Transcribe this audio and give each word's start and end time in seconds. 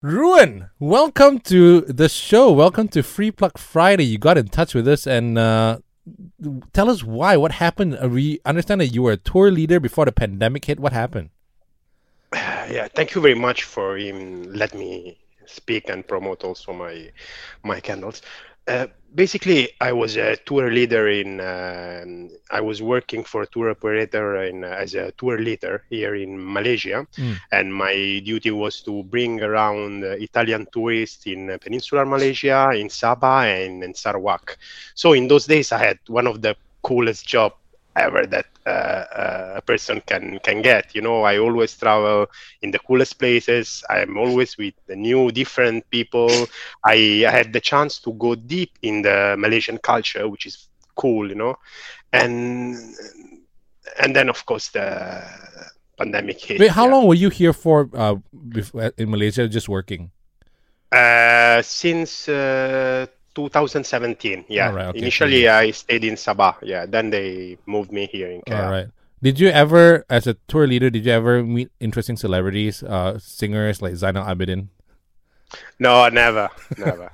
Ruan, 0.00 0.70
welcome 0.78 1.40
to 1.40 1.80
the 1.80 2.08
show. 2.08 2.52
Welcome 2.52 2.86
to 2.90 3.02
Free 3.02 3.32
Plug 3.32 3.58
Friday. 3.58 4.04
You 4.04 4.16
got 4.16 4.38
in 4.38 4.46
touch 4.46 4.72
with 4.72 4.86
us 4.86 5.08
and 5.08 5.36
uh, 5.36 5.78
tell 6.72 6.88
us 6.88 7.02
why. 7.02 7.36
What 7.36 7.50
happened? 7.50 7.98
Uh, 8.00 8.08
we 8.08 8.38
understand 8.44 8.80
that 8.80 8.94
you 8.94 9.02
were 9.02 9.10
a 9.10 9.16
tour 9.16 9.50
leader 9.50 9.80
before 9.80 10.04
the 10.04 10.12
pandemic 10.12 10.66
hit. 10.66 10.78
What 10.78 10.92
happened? 10.92 11.30
Yeah, 12.70 12.86
thank 12.94 13.14
you 13.14 13.22
very 13.22 13.34
much 13.34 13.64
for 13.64 13.98
um, 13.98 14.52
let 14.52 14.74
me 14.74 15.18
speak 15.46 15.88
and 15.88 16.06
promote 16.06 16.44
also 16.44 16.72
my 16.72 17.10
my 17.64 17.80
candles. 17.80 18.22
Uh, 18.68 18.86
basically, 19.14 19.70
I 19.80 19.92
was 19.92 20.16
a 20.16 20.36
tour 20.36 20.70
leader 20.70 21.08
in. 21.08 21.40
Uh, 21.40 22.04
I 22.50 22.60
was 22.60 22.82
working 22.82 23.24
for 23.24 23.42
a 23.42 23.46
tour 23.46 23.70
operator 23.70 24.42
in, 24.44 24.64
uh, 24.64 24.68
as 24.68 24.94
a 24.94 25.12
tour 25.12 25.38
leader 25.38 25.84
here 25.90 26.14
in 26.14 26.36
Malaysia, 26.52 27.06
mm. 27.16 27.36
and 27.52 27.74
my 27.74 28.22
duty 28.24 28.50
was 28.50 28.80
to 28.82 29.02
bring 29.04 29.42
around 29.42 30.04
Italian 30.04 30.66
tourists 30.72 31.26
in 31.26 31.58
Peninsular 31.58 32.06
Malaysia, 32.06 32.70
in 32.74 32.88
Sabah, 32.88 33.44
and 33.44 33.84
in 33.84 33.94
Sarawak. 33.94 34.58
So 34.94 35.12
in 35.12 35.28
those 35.28 35.46
days, 35.46 35.72
I 35.72 35.78
had 35.78 35.98
one 36.06 36.26
of 36.26 36.42
the 36.42 36.56
coolest 36.82 37.26
job 37.26 37.52
ever 38.00 38.26
that 38.26 38.46
uh, 38.66 38.70
uh, 38.70 39.52
a 39.56 39.62
person 39.62 40.02
can 40.06 40.38
can 40.40 40.62
get. 40.62 40.94
You 40.94 41.02
know, 41.02 41.22
I 41.22 41.38
always 41.38 41.76
travel 41.76 42.26
in 42.62 42.70
the 42.70 42.78
coolest 42.78 43.18
places. 43.18 43.84
I'm 43.90 44.16
always 44.16 44.56
with 44.56 44.74
the 44.86 44.96
new, 44.96 45.30
different 45.30 45.88
people. 45.90 46.30
I, 46.84 47.24
I 47.26 47.30
had 47.30 47.52
the 47.52 47.60
chance 47.60 47.98
to 48.00 48.12
go 48.12 48.34
deep 48.34 48.78
in 48.82 49.02
the 49.02 49.36
Malaysian 49.38 49.78
culture, 49.78 50.28
which 50.28 50.46
is 50.46 50.68
cool. 50.96 51.28
You 51.28 51.36
know, 51.36 51.56
and 52.12 52.76
and 54.00 54.14
then 54.14 54.28
of 54.28 54.44
course 54.46 54.68
the 54.68 55.24
pandemic 55.96 56.40
hit. 56.40 56.60
Wait, 56.60 56.70
how 56.70 56.86
yeah. 56.86 56.92
long 56.92 57.06
were 57.06 57.14
you 57.14 57.30
here 57.30 57.52
for 57.52 57.90
uh, 57.94 58.16
in 58.96 59.10
Malaysia, 59.10 59.48
just 59.48 59.68
working? 59.68 60.10
Uh, 60.90 61.60
since 61.60 62.28
uh, 62.28 63.06
2017. 63.38 64.46
Yeah. 64.48 64.70
Right, 64.70 64.86
okay. 64.88 64.98
Initially, 64.98 65.48
I 65.48 65.70
stayed 65.70 66.02
in 66.02 66.14
Sabah. 66.14 66.56
Yeah. 66.62 66.86
Then 66.86 67.10
they 67.10 67.58
moved 67.66 67.92
me 67.92 68.10
here 68.10 68.30
in 68.30 68.42
KL. 68.42 68.64
All 68.64 68.70
right. 68.70 68.88
Did 69.22 69.38
you 69.38 69.48
ever, 69.48 70.04
as 70.10 70.26
a 70.26 70.34
tour 70.46 70.66
leader, 70.66 70.90
did 70.90 71.06
you 71.06 71.12
ever 71.12 71.42
meet 71.42 71.70
interesting 71.80 72.16
celebrities, 72.16 72.82
uh, 72.82 73.18
singers 73.18 73.82
like 73.82 73.94
Zainal 73.94 74.26
Abidin? 74.26 74.68
No, 75.78 76.08
never, 76.08 76.50
never. 76.78 77.10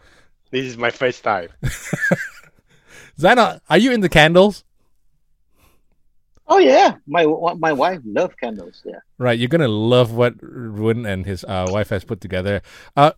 this 0.50 0.66
is 0.66 0.76
my 0.76 0.90
first 0.90 1.24
time. 1.24 1.48
Zainal, 3.18 3.60
are 3.70 3.78
you 3.78 3.92
in 3.92 4.00
the 4.00 4.08
candles? 4.08 4.64
Oh 6.46 6.58
yeah, 6.58 6.96
my 7.06 7.24
my 7.56 7.72
wife 7.72 8.00
loves 8.04 8.34
candles. 8.36 8.82
Yeah. 8.84 9.00
Right, 9.16 9.38
you're 9.38 9.48
gonna 9.48 9.68
love 9.68 10.12
what 10.12 10.34
Ruan 10.42 11.06
and 11.06 11.24
his 11.24 11.42
uh, 11.44 11.64
wife 11.70 11.88
has 11.88 12.04
put 12.04 12.20
together. 12.20 12.60
Uh, 12.94 13.12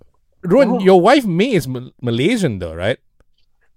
Ruan, 0.47 0.69
oh. 0.69 0.80
your 0.80 1.00
wife 1.00 1.25
May 1.25 1.52
is 1.52 1.69
Malaysian 1.69 2.58
though, 2.58 2.75
right? 2.75 2.98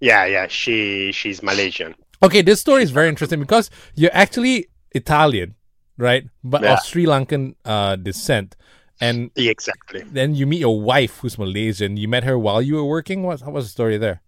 Yeah, 0.00 0.24
yeah, 0.24 0.46
she 0.48 1.12
she's 1.12 1.42
Malaysian. 1.42 1.94
Okay, 2.22 2.42
this 2.42 2.60
story 2.60 2.82
is 2.82 2.90
very 2.90 3.08
interesting 3.08 3.40
because 3.40 3.70
you're 3.94 4.14
actually 4.14 4.68
Italian, 4.92 5.54
right? 5.98 6.24
But 6.42 6.62
yeah. 6.62 6.74
of 6.74 6.80
Sri 6.80 7.04
Lankan 7.06 7.54
uh, 7.64 7.96
descent. 7.96 8.56
And 9.00 9.30
exactly. 9.36 10.02
Then 10.02 10.34
you 10.34 10.46
meet 10.46 10.60
your 10.60 10.78
wife 10.78 11.18
who's 11.18 11.38
Malaysian. 11.38 11.96
You 11.96 12.06
met 12.06 12.24
her 12.24 12.38
while 12.38 12.60
you 12.60 12.74
were 12.74 12.84
working. 12.84 13.22
What, 13.22 13.40
what 13.40 13.54
was 13.54 13.64
the 13.66 13.70
story 13.70 13.96
there? 13.96 14.20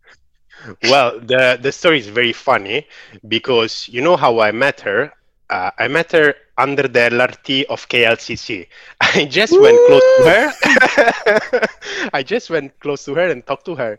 Well, 0.85 1.19
the 1.21 1.59
the 1.61 1.73
story 1.73 1.99
is 1.99 2.09
very 2.09 2.33
funny 2.33 2.87
because 3.27 3.89
you 3.89 4.01
know 4.01 4.17
how 4.17 4.41
I 4.41 4.53
met 4.53 4.81
her. 4.81 5.13
Uh, 5.51 5.71
I 5.79 5.89
met 5.89 6.13
her 6.13 6.35
under 6.59 6.89
the 6.89 6.99
LRT 7.11 7.65
of 7.65 7.89
KLCC. 7.89 8.67
I 9.01 9.25
just 9.25 9.53
Woo! 9.53 9.63
went 9.63 9.79
close 9.87 10.03
to 10.17 10.23
her. 10.31 11.67
I 12.13 12.23
just 12.23 12.51
went 12.51 12.79
close 12.81 13.05
to 13.07 13.15
her 13.15 13.29
and 13.29 13.45
talked 13.47 13.65
to 13.67 13.75
her, 13.75 13.99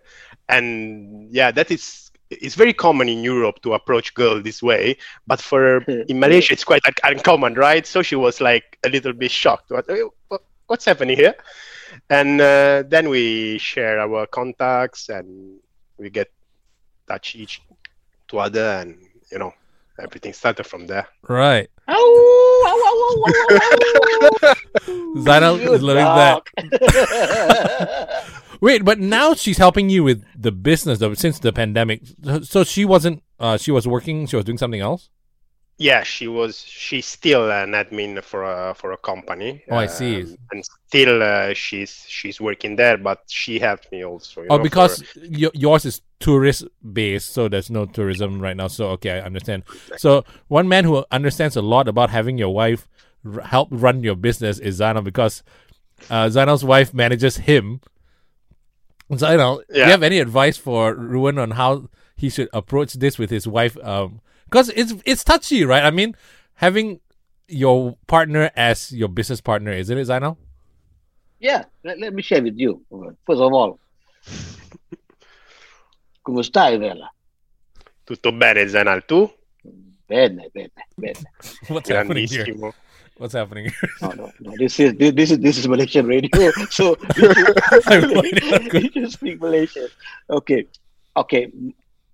and 0.50 1.31
yeah, 1.31 1.52
that 1.52 1.72
is 1.72 2.12
it's 2.30 2.56
very 2.56 2.74
common 2.74 3.09
in 3.09 3.24
Europe 3.24 3.62
to 3.62 3.74
approach 3.74 4.14
girl 4.14 4.42
this 4.42 4.64
way, 4.64 4.98
but 5.28 5.42
for 5.42 5.78
in 6.09 6.19
Malaysia 6.19 6.53
it's 6.53 6.63
quite 6.63 6.84
like, 6.86 7.00
uncommon, 7.03 7.53
right? 7.56 7.86
So 7.86 8.02
she 8.02 8.16
was 8.16 8.42
like 8.42 8.78
a 8.84 8.90
little 8.90 9.13
bit 9.13 9.31
shocked. 9.31 9.72
What, 9.72 9.88
what's 10.68 10.86
happening 10.86 11.18
here? 11.18 11.36
And 12.09 12.42
uh, 12.42 12.84
then 12.88 13.09
we 13.09 13.58
share 13.59 14.00
our 14.00 14.25
contacts 14.25 15.09
and 15.09 15.59
we 15.97 16.09
get 16.09 16.31
touch 17.08 17.36
each 17.36 17.62
to 18.30 18.40
other, 18.40 18.81
and 18.81 18.97
you 19.31 19.38
know 19.38 19.53
everything 20.00 20.34
started 20.34 20.66
from 20.66 20.88
there. 20.88 21.08
Right. 21.28 21.70
Zainal 25.18 25.59
is 25.59 25.81
loving 25.81 26.04
that. 26.04 26.44
Wait, 28.62 28.86
but 28.86 29.00
now 29.00 29.34
she's 29.34 29.58
helping 29.58 29.90
you 29.90 30.04
with 30.04 30.24
the 30.42 30.52
business 30.52 31.00
though 31.00 31.14
since 31.14 31.40
the 31.40 31.52
pandemic. 31.52 32.02
So 32.44 32.64
she 32.64 32.86
wasn't. 32.86 33.22
Uh, 33.40 33.58
she 33.58 33.72
was 33.72 33.86
working. 33.88 34.26
She 34.26 34.38
was 34.38 34.46
doing 34.46 34.58
something 34.58 34.80
else. 34.80 35.09
Yeah, 35.78 36.03
she 36.03 36.28
was. 36.28 36.63
She's 36.63 37.06
still 37.06 37.51
an 37.51 37.72
admin 37.72 38.23
for 38.23 38.44
a 38.44 38.75
for 38.75 38.91
a 38.91 38.97
company. 38.97 39.63
Oh, 39.72 39.78
I 39.78 39.88
see. 39.88 40.22
Um, 40.22 40.38
and 40.51 40.63
still, 40.88 41.23
uh, 41.23 41.53
she's 41.53 42.06
she's 42.07 42.39
working 42.39 42.75
there, 42.75 42.97
but 42.97 43.23
she 43.28 43.57
helped 43.57 43.91
me 43.91 44.06
also. 44.06 44.45
oh, 44.50 44.57
know, 44.57 44.63
because 44.63 45.01
for... 45.01 45.19
yours 45.25 45.85
is 45.85 46.01
tourist 46.19 46.66
based, 46.94 47.33
so 47.33 47.47
there's 47.47 47.72
no 47.72 47.85
tourism 47.85 48.39
right 48.39 48.56
now. 48.56 48.67
So 48.67 48.89
okay, 48.91 49.12
I 49.12 49.22
understand. 49.22 49.63
Exactly. 49.67 49.97
So 49.97 50.25
one 50.47 50.69
man 50.69 50.85
who 50.85 51.03
understands 51.12 51.56
a 51.56 51.62
lot 51.62 51.88
about 51.88 52.12
having 52.12 52.38
your 52.38 52.53
wife 52.53 52.88
r- 53.25 53.41
help 53.41 53.69
run 53.72 54.03
your 54.03 54.16
business 54.16 54.59
is 54.59 54.79
Zano, 54.79 55.03
because 55.03 55.44
uh, 56.09 56.29
Zainal's 56.29 56.63
wife 56.63 56.94
manages 56.94 57.38
him. 57.38 57.81
Zano, 59.12 59.63
yeah. 59.69 59.73
do 59.73 59.79
you 59.79 59.85
have 59.91 60.03
any 60.03 60.19
advice 60.19 60.57
for 60.57 60.94
Ruan 60.94 61.39
on 61.39 61.51
how 61.51 61.89
he 62.16 62.29
should 62.29 62.50
approach 62.53 62.94
this 62.94 63.17
with 63.17 63.31
his 63.31 63.47
wife? 63.47 63.75
Um, 63.83 64.22
because 64.46 64.70
it's 64.70 64.94
it's 65.06 65.24
touchy, 65.24 65.66
right? 65.66 65.84
I 65.84 65.92
mean, 65.92 66.16
having 66.56 67.00
your 67.48 67.98
partner 68.08 68.52
as 68.56 68.92
your 68.92 69.09
business 69.09 69.42
partner, 69.42 69.72
isn't 69.72 69.98
it, 69.98 70.08
Zainal? 70.08 70.38
Yeah, 71.40 71.66
let, 71.84 72.00
let 72.00 72.14
me 72.14 72.22
share 72.22 72.42
with 72.42 72.58
you. 72.58 72.81
First 73.26 73.42
of 73.42 73.54
all, 73.54 73.80
come 76.26 76.42
stai, 76.44 76.80
Vela? 76.80 77.12
Tutto 78.06 78.31
bene, 78.31 78.66
Zainal, 78.66 79.06
tu? 79.06 79.30
Bene, 80.08 80.50
bene, 80.54 80.72
bene. 80.98 81.20
What's 81.68 81.90
happening 81.90 82.28
here? 82.28 82.48
What's 83.18 83.34
happening 83.34 83.66
here? 83.66 83.90
no, 84.02 84.10
no, 84.12 84.31
no. 84.40 84.54
This 84.58 84.80
is 84.80 84.94
this, 84.96 85.14
this 85.14 85.31
is 85.31 85.40
this 85.40 85.58
is 85.58 85.68
Malaysian 85.68 86.08
radio, 86.08 86.52
so 86.70 86.98
you 87.18 87.34
should, 87.34 88.74
you 88.74 88.92
should 88.92 89.12
speak 89.12 89.42
Malaysian. 89.42 89.88
Okay, 90.30 90.66
okay. 91.16 91.52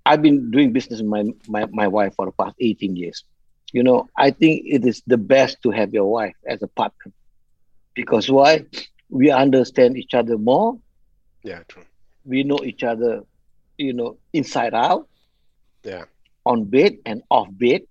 I've 0.09 0.23
been 0.23 0.49
doing 0.49 0.73
business 0.73 1.01
with 1.01 1.09
my, 1.09 1.23
my, 1.47 1.67
my 1.71 1.87
wife 1.87 2.15
for 2.15 2.25
the 2.25 2.31
past 2.31 2.55
18 2.59 2.95
years. 2.95 3.23
You 3.71 3.83
know, 3.83 4.09
I 4.17 4.31
think 4.31 4.63
it 4.65 4.83
is 4.83 5.03
the 5.05 5.17
best 5.17 5.61
to 5.61 5.69
have 5.69 5.93
your 5.93 6.05
wife 6.05 6.33
as 6.47 6.63
a 6.63 6.67
partner. 6.67 7.11
Because 7.93 8.27
why? 8.27 8.65
We 9.11 9.29
understand 9.29 9.97
each 9.97 10.15
other 10.15 10.39
more. 10.39 10.79
Yeah, 11.43 11.61
true. 11.67 11.83
We 12.25 12.43
know 12.43 12.57
each 12.63 12.83
other, 12.83 13.21
you 13.77 13.93
know, 13.93 14.17
inside 14.33 14.73
out. 14.73 15.07
Yeah. 15.83 16.05
On 16.43 16.63
bed 16.63 16.97
and 17.05 17.21
off 17.29 17.49
bed. 17.51 17.81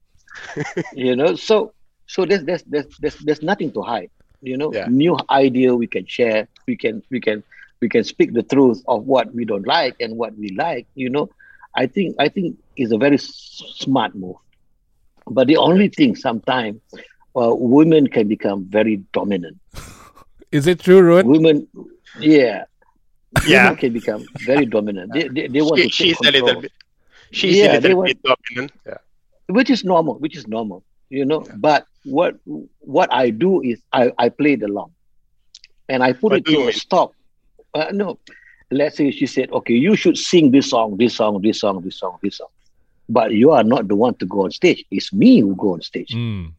you 0.93 1.15
know, 1.15 1.37
so 1.37 1.73
so 2.09 2.27
there's 2.27 2.43
there's 2.43 2.65
there's 2.65 2.87
there's, 2.99 3.19
there's 3.19 3.43
nothing 3.43 3.71
to 3.73 3.83
hide. 3.83 4.11
You 4.43 4.57
know, 4.57 4.73
yeah. 4.73 4.87
new 4.91 5.17
idea 5.31 5.75
we 5.77 5.87
can 5.87 6.07
share. 6.07 6.49
We 6.67 6.77
can 6.77 7.01
we 7.11 7.21
can 7.21 7.45
we 7.81 7.89
can 7.89 8.03
speak 8.03 8.33
the 8.33 8.43
truth 8.43 8.83
of 8.89 9.05
what 9.05 9.33
we 9.33 9.45
don't 9.45 9.67
like 9.67 9.95
and 10.01 10.17
what 10.17 10.37
we 10.37 10.51
like. 10.51 10.87
You 10.97 11.11
know, 11.11 11.31
I 11.79 11.87
think 11.87 12.17
I 12.19 12.29
think 12.29 12.59
is 12.77 12.91
a 12.91 12.99
very 12.99 13.19
smart 13.19 14.15
move. 14.15 14.37
But 15.27 15.47
the 15.47 15.59
only 15.59 15.89
thing 15.89 16.17
sometimes 16.17 16.81
uh, 17.37 17.55
women 17.55 18.09
can 18.09 18.27
become 18.27 18.65
very 18.65 18.97
dominant. 19.13 19.59
Is 20.53 20.67
it 20.67 20.81
true, 20.81 21.01
Ruan? 21.03 21.27
Women, 21.29 21.69
yeah, 22.19 22.65
yeah, 23.47 23.65
women 23.65 23.77
can 23.77 23.93
become 23.93 24.25
very 24.45 24.67
dominant. 24.67 25.13
They, 25.13 25.29
they, 25.29 25.47
they 25.47 25.61
want 25.61 25.77
she, 25.77 25.83
to 25.83 25.89
take 25.89 25.93
she's 25.93 26.17
control. 26.17 26.35
a 26.35 26.47
little 26.47 26.63
bit. 26.63 26.73
She's 27.31 27.57
yeah, 27.59 27.79
a 27.79 27.81
little 27.81 27.99
want, 27.99 28.09
bit 28.09 28.23
dominant. 28.23 28.73
Yeah. 28.87 28.99
Which 29.47 29.71
is 29.71 29.85
normal. 29.85 30.15
Which 30.19 30.37
is 30.37 30.49
normal. 30.49 30.83
You 31.11 31.27
know. 31.27 31.45
Yeah. 31.47 31.53
But 31.59 31.87
what 32.05 32.39
what 32.81 33.13
I 33.13 33.31
do 33.31 33.61
is 33.63 33.81
I 33.93 34.11
I 34.19 34.31
play 34.31 34.57
the 34.57 34.69
long, 34.69 34.93
and 35.89 36.03
I 36.03 36.13
put 36.13 36.33
what 36.33 36.39
it 36.39 36.47
to 36.47 36.69
a 36.69 36.73
stop. 36.73 37.13
Uh, 37.75 37.91
no, 37.93 38.19
let's 38.71 38.97
say 38.97 39.11
she 39.11 39.27
said, 39.27 39.51
okay, 39.53 39.75
you 39.75 39.97
should 39.97 40.19
sing 40.19 40.51
this 40.51 40.71
song, 40.71 40.97
this 40.97 41.15
song, 41.15 41.41
this 41.43 41.61
song, 41.61 41.83
this 41.83 41.97
song, 41.97 42.19
this 42.23 42.39
song. 42.39 42.49
But 43.09 43.33
you 43.33 43.53
are 43.53 43.65
not 43.65 43.89
the 43.89 43.97
one 43.97 44.15
to 44.17 44.27
go 44.27 44.45
on 44.45 44.51
stage. 44.51 44.85
It's 44.91 45.13
me 45.13 45.41
who 45.41 45.55
go 45.57 45.73
on 45.75 45.83
stage. 45.83 46.11
Mm. 46.11 46.53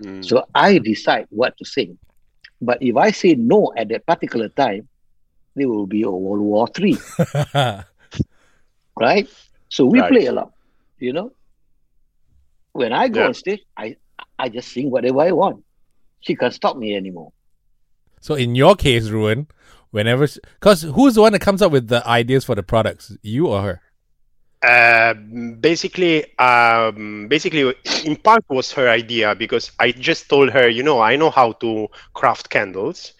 Mm. 0.00 0.24
So 0.24 0.44
I 0.54 0.78
decide 0.78 1.26
what 1.30 1.56
to 1.58 1.64
sing. 1.64 1.98
But 2.60 2.82
if 2.82 2.96
I 2.96 3.10
say 3.12 3.34
no 3.34 3.72
at 3.76 3.88
that 3.88 4.06
particular 4.06 4.48
time, 4.48 4.88
there 5.54 5.68
will 5.68 5.86
be 5.86 6.02
a 6.02 6.10
World 6.10 6.40
War 6.40 6.66
Three. 6.68 6.98
right? 8.98 9.28
So 9.68 9.86
we 9.86 10.00
right. 10.00 10.10
play 10.10 10.26
along, 10.26 10.52
you 10.98 11.12
know. 11.12 11.32
When 12.72 12.92
I 12.92 13.08
go 13.08 13.20
yeah. 13.20 13.26
on 13.26 13.34
stage, 13.34 13.60
I 13.76 13.96
I 14.38 14.48
just 14.48 14.72
sing 14.72 14.90
whatever 14.90 15.20
I 15.20 15.32
want. 15.32 15.64
She 16.20 16.34
can't 16.36 16.54
stop 16.54 16.76
me 16.76 16.96
anymore. 16.96 17.32
So 18.20 18.34
in 18.34 18.54
your 18.54 18.76
case, 18.76 19.10
Ruan, 19.10 19.46
whenever 19.92 20.26
because 20.58 20.82
who's 20.82 21.14
the 21.14 21.20
one 21.20 21.32
that 21.32 21.40
comes 21.40 21.62
up 21.62 21.70
with 21.70 21.86
the 21.86 22.04
ideas 22.06 22.44
for 22.44 22.56
the 22.56 22.62
products? 22.64 23.16
You 23.22 23.46
or 23.46 23.62
her? 23.62 23.80
Uh, 24.62 25.14
basically 25.60 26.36
um, 26.38 27.28
basically 27.28 27.74
in 28.04 28.16
part 28.16 28.44
was 28.48 28.70
her 28.70 28.88
idea 28.88 29.34
because 29.34 29.72
i 29.80 29.90
just 29.90 30.28
told 30.28 30.50
her 30.50 30.68
you 30.68 30.84
know 30.84 31.00
i 31.00 31.16
know 31.16 31.30
how 31.30 31.52
to 31.52 31.88
craft 32.14 32.50
candles. 32.50 33.12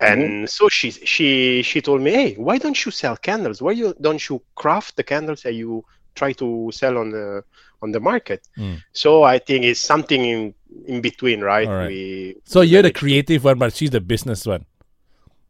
And 0.00 0.22
mm-hmm. 0.22 0.46
so 0.46 0.68
she 0.68 0.90
she 0.90 1.62
she 1.62 1.80
told 1.80 2.00
me 2.00 2.10
hey 2.10 2.34
why 2.34 2.58
don't 2.58 2.84
you 2.84 2.90
sell 2.90 3.16
candles? 3.16 3.62
Why 3.62 3.72
you 3.72 3.94
don't 4.00 4.28
you 4.28 4.42
craft 4.56 4.96
the 4.96 5.04
candles 5.04 5.42
that 5.42 5.54
you 5.54 5.84
try 6.14 6.32
to 6.32 6.70
sell 6.72 6.98
on 6.98 7.10
the 7.10 7.44
on 7.80 7.92
the 7.92 8.00
market? 8.00 8.48
Mm. 8.58 8.82
so 8.92 9.22
i 9.22 9.38
think 9.38 9.64
it's 9.64 9.80
something 9.80 10.24
in 10.24 10.54
in 10.86 11.00
between 11.00 11.40
right, 11.40 11.68
right. 11.68 11.88
We, 11.88 12.36
so 12.44 12.60
you're 12.62 12.82
the 12.82 12.92
creative 12.92 13.44
one 13.44 13.58
but 13.58 13.74
she's 13.74 13.90
the 13.90 14.00
business 14.00 14.46
one 14.46 14.64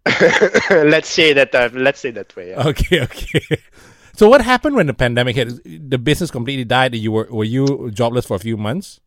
let's 0.70 1.08
say 1.08 1.32
that. 1.32 1.54
Uh, 1.54 1.70
let's 1.72 2.00
say 2.00 2.10
that 2.10 2.34
way. 2.36 2.50
Yeah. 2.50 2.68
Okay. 2.68 3.02
Okay. 3.02 3.58
So 4.16 4.28
what 4.28 4.42
happened 4.42 4.76
when 4.76 4.86
the 4.86 4.94
pandemic 4.94 5.34
hit? 5.34 5.90
The 5.90 5.98
business 5.98 6.30
completely 6.30 6.64
died. 6.64 6.94
You 6.94 7.10
were 7.10 7.26
were 7.30 7.42
you 7.42 7.90
jobless 7.90 8.24
for 8.26 8.36
a 8.36 8.38
few 8.38 8.56
months? 8.56 9.00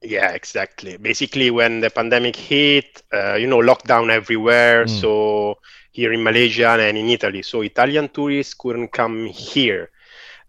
Yeah, 0.00 0.30
exactly. 0.30 0.96
Basically, 0.96 1.50
when 1.50 1.80
the 1.80 1.90
pandemic 1.90 2.36
hit, 2.36 3.02
uh, 3.12 3.34
you 3.34 3.46
know, 3.46 3.58
lockdown 3.58 4.10
everywhere. 4.10 4.86
Mm. 4.86 5.00
So 5.00 5.58
here 5.92 6.12
in 6.12 6.22
Malaysia 6.22 6.78
and 6.80 6.96
in 6.96 7.08
Italy, 7.08 7.42
so 7.42 7.60
Italian 7.60 8.08
tourists 8.08 8.54
couldn't 8.54 8.88
come 8.88 9.26
here. 9.26 9.90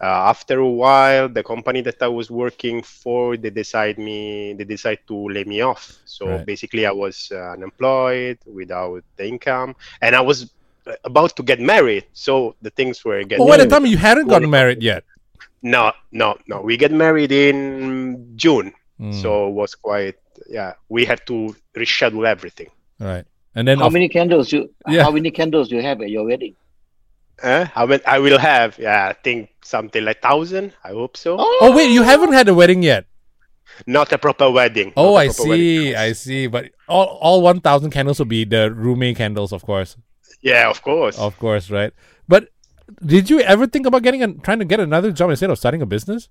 Uh, 0.01 0.31
after 0.31 0.59
a 0.59 0.69
while, 0.69 1.27
the 1.27 1.43
company 1.43 1.81
that 1.81 2.01
I 2.01 2.07
was 2.07 2.31
working 2.31 2.81
for, 2.81 3.35
they 3.35 3.49
decide 3.49 3.97
me, 3.97 4.53
they 4.53 4.63
decide 4.63 4.99
to 5.07 5.27
lay 5.27 5.43
me 5.43 5.59
off. 5.59 5.91
So 6.05 6.29
right. 6.29 6.45
basically, 6.45 6.85
I 6.85 6.91
was 6.91 7.31
uh, 7.33 7.51
unemployed 7.51 8.39
without 8.45 9.03
the 9.17 9.27
income, 9.27 9.75
and 10.01 10.15
I 10.15 10.21
was 10.21 10.51
about 11.03 11.35
to 11.35 11.43
get 11.43 11.59
married. 11.59 12.05
So 12.13 12.55
the 12.61 12.69
things 12.69 13.03
were 13.03 13.23
getting. 13.23 13.45
Oh, 13.45 13.51
at 13.51 13.59
the 13.59 13.67
time 13.67 13.85
you 13.85 13.97
hadn't 13.97 14.27
gotten 14.27 14.49
married 14.49 14.81
yet. 14.81 15.03
No, 15.61 15.91
no, 16.13 16.37
no. 16.47 16.61
We 16.61 16.77
get 16.77 16.93
married 16.93 17.33
in 17.33 18.37
June, 18.37 18.71
mm. 18.99 19.13
so 19.21 19.49
it 19.49 19.51
was 19.51 19.75
quite. 19.75 20.15
Yeah, 20.47 20.75
we 20.87 21.03
had 21.03 21.27
to 21.27 21.53
reschedule 21.75 22.25
everything. 22.25 22.69
Right, 22.99 23.25
and 23.53 23.67
then 23.67 23.79
how 23.79 23.87
of... 23.87 23.93
many 23.93 24.07
candles 24.07 24.53
you? 24.53 24.73
Yeah. 24.87 25.03
How 25.03 25.11
many 25.11 25.31
candles 25.31 25.67
do 25.67 25.75
you 25.75 25.81
have 25.81 25.99
at 26.01 26.09
your 26.09 26.23
wedding? 26.23 26.55
Uh, 27.41 27.67
I 27.75 27.85
will, 27.85 27.99
I 28.05 28.19
will 28.19 28.37
have, 28.37 28.77
yeah, 28.77 29.07
I 29.09 29.13
think 29.13 29.49
something 29.63 30.03
like 30.03 30.21
thousand. 30.21 30.73
I 30.83 30.89
hope 30.89 31.15
so. 31.17 31.37
Oh, 31.39 31.57
oh 31.61 31.75
wait, 31.75 31.91
you 31.91 32.03
haven't 32.03 32.33
had 32.33 32.47
a 32.47 32.53
wedding 32.53 32.83
yet. 32.83 33.05
Not 33.87 34.11
a 34.11 34.17
proper 34.17 34.51
wedding. 34.51 34.91
Oh, 34.97 35.15
I 35.15 35.29
see, 35.29 35.95
I 35.95 36.11
see. 36.11 36.47
But 36.47 36.71
all 36.87 37.17
all 37.21 37.41
one 37.41 37.61
thousand 37.61 37.91
candles 37.91 38.19
will 38.19 38.25
be 38.25 38.43
the 38.43 38.71
Rumme 38.71 39.15
candles, 39.15 39.53
of 39.53 39.63
course. 39.63 39.95
Yeah, 40.41 40.69
of 40.69 40.81
course. 40.81 41.17
Of 41.17 41.37
course, 41.39 41.69
right. 41.69 41.93
But 42.27 42.49
did 43.05 43.29
you 43.29 43.39
ever 43.39 43.67
think 43.67 43.85
about 43.85 44.03
getting 44.03 44.23
a, 44.23 44.33
trying 44.33 44.59
to 44.59 44.65
get 44.65 44.79
another 44.79 45.11
job 45.11 45.29
instead 45.29 45.49
of 45.49 45.57
starting 45.57 45.81
a 45.81 45.85
business? 45.85 46.27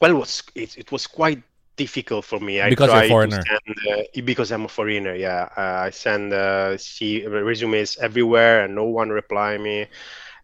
Well, 0.00 0.10
it 0.10 0.14
was 0.14 0.42
it, 0.54 0.76
it 0.78 0.90
was 0.90 1.06
quite 1.06 1.42
difficult 1.78 2.24
for 2.26 2.40
me. 2.40 2.60
I 2.60 2.68
because 2.68 2.92
you're 2.92 3.04
a 3.04 3.08
foreigner. 3.08 3.40
Send, 3.40 3.76
uh, 3.88 4.22
because 4.24 4.52
I'm 4.52 4.66
a 4.66 4.68
foreigner. 4.68 5.14
Yeah, 5.14 5.48
uh, 5.56 5.86
I 5.86 5.90
send 5.90 6.34
uh, 6.34 6.76
see 6.76 7.26
resumes 7.26 7.96
everywhere, 7.98 8.64
and 8.64 8.74
no 8.74 8.84
one 8.84 9.08
reply 9.08 9.56
me. 9.56 9.86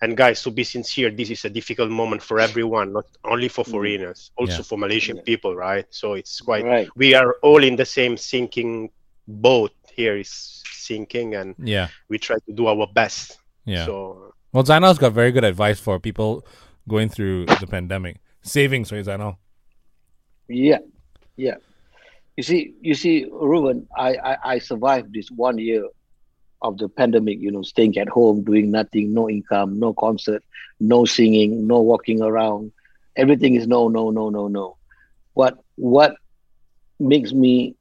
And 0.01 0.17
guys, 0.17 0.43
to 0.43 0.51
be 0.51 0.65
sincere, 0.65 1.11
this 1.11 1.31
is 1.31 1.45
a 1.45 1.51
difficult 1.51 1.91
moment 1.91 2.23
for 2.23 2.41
everyone, 2.41 2.93
not 2.93 3.07
only 3.25 3.49
for 3.49 3.65
mm. 3.65 3.71
foreigners, 3.71 4.31
also 4.37 4.57
yeah. 4.57 4.63
for 4.63 4.79
Malaysian 4.79 5.19
people, 5.19 5.55
right? 5.55 5.87
So 5.91 6.15
it's 6.15 6.41
quite. 6.41 6.65
Right. 6.65 6.89
We 6.97 7.15
are 7.15 7.37
all 7.43 7.63
in 7.63 7.77
the 7.77 7.85
same 7.85 8.17
sinking 8.17 8.91
boat. 9.29 9.73
Here 9.93 10.17
is 10.17 10.63
sinking, 10.73 11.35
and 11.35 11.55
yeah, 11.59 11.89
we 12.09 12.19
try 12.19 12.37
to 12.47 12.53
do 12.53 12.67
our 12.67 12.87
best. 12.87 13.39
Yeah. 13.67 13.85
So. 13.85 14.33
Well, 14.53 14.65
Zainal's 14.65 14.99
got 14.99 15.13
very 15.13 15.33
good 15.33 15.45
advice 15.45 15.81
for 15.81 15.99
people 15.99 16.47
going 16.87 17.09
through 17.09 17.47
the 17.47 17.67
pandemic. 17.67 18.21
Savings, 18.43 18.93
right, 18.93 19.05
Zainal? 19.05 19.39
Yeah, 20.49 20.79
yeah. 21.37 21.57
You 22.37 22.43
see, 22.43 22.75
you 22.81 22.95
see, 22.95 23.27
Ruben, 23.31 23.87
I, 23.97 24.17
I, 24.17 24.37
I 24.45 24.59
survived 24.59 25.13
this 25.13 25.31
one 25.31 25.59
year 25.59 25.87
of 26.63 26.79
the 26.79 26.89
pandemic, 26.89 27.39
you 27.41 27.51
know, 27.51 27.63
staying 27.63 27.97
at 27.99 28.09
home, 28.09 28.43
doing 28.43 28.71
nothing, 28.71 29.15
no 29.15 29.29
income, 29.29 29.79
no 29.79 29.93
concert, 29.93 30.43
no 30.81 31.05
singing, 31.05 31.67
no 31.67 31.81
walking 31.81 32.23
around. 32.23 32.73
Everything 33.17 33.55
is 33.55 33.69
no, 33.69 33.89
no, 33.89 34.11
no, 34.11 34.31
no, 34.31 34.49
no. 34.49 34.77
What 35.35 35.59
what 35.77 36.17
makes 36.99 37.33
me 37.33 37.77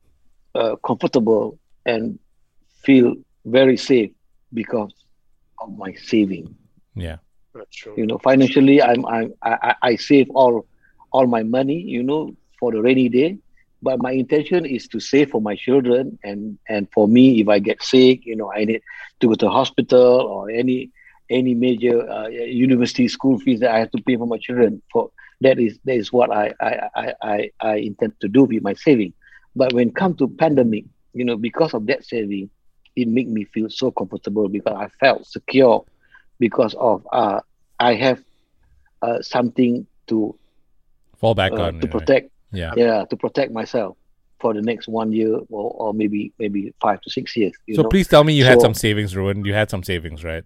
uh, 0.53 0.75
comfortable 0.85 1.57
and 1.85 2.19
feel 2.83 3.15
very 3.45 3.77
safe 3.77 4.11
because 4.53 4.93
of 5.59 5.75
my 5.77 5.93
saving. 5.93 6.55
Yeah, 6.95 7.17
that's 7.55 7.75
true. 7.75 7.93
You 7.97 8.05
know, 8.05 8.19
financially, 8.19 8.81
I'm, 8.81 9.05
I'm 9.07 9.33
I, 9.41 9.75
I 9.81 9.95
save 9.95 10.29
all 10.31 10.67
all 11.11 11.25
my 11.25 11.41
money. 11.41 11.81
You 11.81 12.03
know, 12.03 12.35
for 12.59 12.71
the 12.71 12.81
rainy 12.81 13.09
day 13.09 13.39
but 13.83 14.01
my 14.01 14.11
intention 14.11 14.65
is 14.65 14.87
to 14.87 14.99
save 14.99 15.31
for 15.31 15.41
my 15.41 15.55
children 15.55 16.17
and 16.23 16.57
and 16.69 16.87
for 16.93 17.07
me 17.07 17.41
if 17.41 17.49
i 17.49 17.59
get 17.59 17.81
sick 17.83 18.21
you 18.25 18.35
know 18.35 18.51
i 18.53 18.65
need 18.65 18.81
to 19.21 19.27
go 19.27 19.35
to 19.35 19.49
hospital 19.49 20.21
or 20.33 20.49
any 20.49 20.91
any 21.29 21.55
major 21.55 22.09
uh, 22.09 22.27
university 22.27 23.07
school 23.07 23.39
fees 23.39 23.59
that 23.61 23.71
i 23.71 23.79
have 23.79 23.91
to 23.91 24.01
pay 24.03 24.17
for 24.17 24.27
my 24.27 24.37
children. 24.37 24.81
For 24.91 25.09
that 25.41 25.59
is 25.59 25.79
that 25.85 25.95
is 25.95 26.11
what 26.13 26.31
I, 26.31 26.53
I 26.61 26.89
i 26.95 27.13
i 27.21 27.49
I 27.61 27.75
intend 27.77 28.13
to 28.21 28.29
do 28.29 28.43
with 28.45 28.63
my 28.63 28.73
saving. 28.73 29.13
But 29.55 29.73
when 29.73 29.91
come 29.91 30.15
to 30.17 30.27
pandemic 30.27 30.85
you 31.13 31.25
know 31.25 31.37
because 31.37 31.73
of 31.73 31.87
that 31.87 32.03
saving 32.05 32.49
it 32.95 33.07
made 33.07 33.29
me 33.29 33.45
feel 33.45 33.69
so 33.69 33.91
comfortable 33.91 34.49
because 34.49 34.75
i 34.77 34.87
felt 34.99 35.25
secure 35.25 35.85
because 36.39 36.75
of 36.75 37.05
uh 37.13 37.39
i 37.79 37.93
have 37.93 38.19
uh, 39.01 39.21
something 39.21 39.85
to 40.07 40.35
fall 41.15 41.35
back 41.35 41.51
uh, 41.51 41.55
on 41.59 41.79
to 41.79 41.87
protect 41.87 42.32
yeah. 42.53 42.73
Yeah 42.75 43.03
to 43.09 43.17
protect 43.17 43.51
myself 43.51 43.97
for 44.39 44.53
the 44.53 44.61
next 44.61 44.87
one 44.87 45.11
year 45.11 45.35
or, 45.49 45.71
or 45.71 45.93
maybe 45.93 46.33
maybe 46.37 46.73
five 46.81 46.99
to 47.01 47.09
six 47.09 47.35
years 47.35 47.53
so 47.73 47.81
know? 47.81 47.89
please 47.89 48.07
tell 48.07 48.23
me 48.23 48.33
you 48.33 48.43
so, 48.43 48.49
had 48.49 48.61
some 48.61 48.73
savings 48.73 49.15
Ruan 49.15 49.45
you 49.45 49.53
had 49.53 49.69
some 49.69 49.83
savings 49.83 50.23
right 50.23 50.43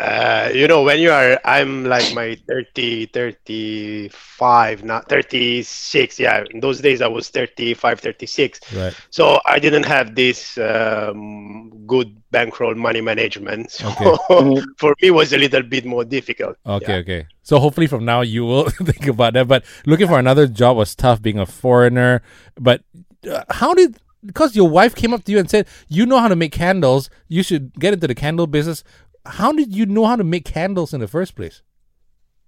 uh, 0.00 0.50
you 0.54 0.66
know, 0.66 0.82
when 0.82 0.98
you 0.98 1.10
are, 1.10 1.38
I'm 1.44 1.84
like 1.84 2.14
my 2.14 2.34
30, 2.48 3.06
35, 3.06 4.82
not 4.82 5.06
36. 5.10 6.18
Yeah, 6.18 6.42
in 6.50 6.60
those 6.60 6.80
days 6.80 7.02
I 7.02 7.06
was 7.06 7.28
35, 7.28 8.00
36. 8.00 8.60
Right. 8.74 8.96
So 9.10 9.40
I 9.44 9.58
didn't 9.58 9.82
have 9.84 10.14
this 10.14 10.56
um, 10.56 11.70
good 11.86 12.16
bankroll 12.30 12.74
money 12.74 13.02
management. 13.02 13.70
So 13.80 13.88
okay. 13.88 14.04
Mm-hmm. 14.04 14.64
for 14.78 14.94
me, 15.02 15.10
was 15.10 15.32
a 15.32 15.38
little 15.38 15.62
bit 15.62 15.84
more 15.84 16.04
difficult. 16.04 16.56
Okay, 16.64 16.94
yeah. 16.94 16.98
okay. 17.00 17.26
So 17.42 17.58
hopefully 17.58 17.86
from 17.86 18.04
now 18.04 18.22
you 18.22 18.44
will 18.44 18.70
think 18.70 19.06
about 19.06 19.34
that. 19.34 19.48
But 19.48 19.64
looking 19.84 20.08
for 20.08 20.18
another 20.18 20.46
job 20.46 20.76
was 20.78 20.94
tough 20.94 21.20
being 21.20 21.38
a 21.38 21.46
foreigner. 21.46 22.22
But 22.58 22.82
uh, 23.30 23.44
how 23.50 23.74
did 23.74 23.98
because 24.24 24.56
your 24.56 24.68
wife 24.68 24.94
came 24.94 25.12
up 25.12 25.24
to 25.24 25.32
you 25.32 25.38
and 25.38 25.50
said, 25.50 25.66
"You 25.88 26.06
know 26.06 26.18
how 26.18 26.28
to 26.28 26.36
make 26.36 26.52
candles. 26.52 27.10
You 27.28 27.42
should 27.42 27.74
get 27.74 27.92
into 27.92 28.06
the 28.06 28.14
candle 28.14 28.46
business." 28.46 28.82
How 29.26 29.52
did 29.52 29.74
you 29.74 29.86
know 29.86 30.06
how 30.06 30.16
to 30.16 30.24
make 30.24 30.44
candles 30.44 30.94
in 30.94 31.00
the 31.00 31.08
first 31.08 31.36
place? 31.36 31.62